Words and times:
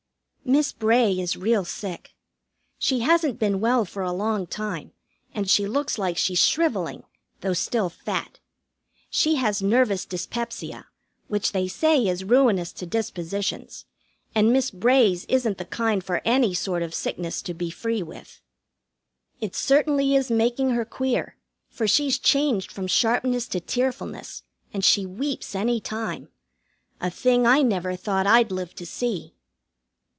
Miss 0.43 0.73
Bray 0.73 1.13
is 1.17 1.37
real 1.37 1.63
sick. 1.63 2.13
She 2.77 3.01
hasn't 3.01 3.39
been 3.39 3.61
well 3.61 3.85
for 3.85 4.01
a 4.03 4.11
long 4.11 4.47
time, 4.47 4.91
and 5.33 5.49
she 5.49 5.65
looks 5.65 5.97
like 5.97 6.17
she's 6.17 6.39
shrivelling, 6.43 7.03
though 7.39 7.53
still 7.53 7.89
fat. 7.89 8.39
She 9.09 9.35
has 9.35 9.61
nervous 9.61 10.03
dyspepsia, 10.03 10.87
which 11.27 11.53
they 11.53 11.69
say 11.69 12.05
is 12.05 12.25
ruinous 12.25 12.73
to 12.73 12.85
dispositions, 12.85 13.85
and 14.35 14.51
Miss 14.51 14.71
Bray's 14.71 15.23
isn't 15.25 15.57
the 15.57 15.63
kind 15.63 16.03
for 16.03 16.21
any 16.25 16.53
sort 16.53 16.81
of 16.83 16.95
sickness 16.95 17.41
to 17.43 17.53
be 17.53 17.69
free 17.69 18.03
with. 18.03 18.41
It 19.39 19.55
certainly 19.55 20.15
is 20.15 20.29
making 20.29 20.71
her 20.71 20.85
queer, 20.85 21.37
for 21.69 21.87
she's 21.87 22.19
changed 22.19 22.73
from 22.73 22.87
sharpness 22.87 23.47
to 23.49 23.61
tearfulness, 23.61 24.43
and 24.73 24.83
she 24.83 25.05
weeps 25.05 25.55
any 25.55 25.79
time. 25.79 26.27
A 26.99 27.11
thing 27.11 27.47
I 27.47 27.61
never 27.61 27.95
thought 27.95 28.27
I'd 28.27 28.51
live 28.51 28.73
to 28.75 28.85
see. 28.87 29.35